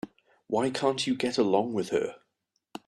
[0.47, 2.19] Why can't you get along with her?